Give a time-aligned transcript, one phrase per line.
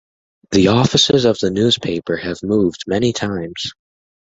[0.49, 3.71] The offices of the newspaper have moved many times.